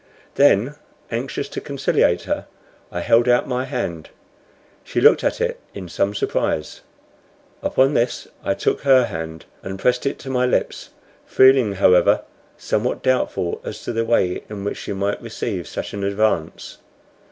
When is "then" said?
0.33-0.77